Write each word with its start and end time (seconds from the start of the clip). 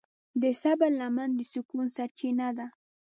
د 0.41 0.43
صبر 0.61 0.91
لمن 1.01 1.29
د 1.35 1.41
سکون 1.53 1.85
سرچینه 1.95 2.47
ده. 2.57 2.67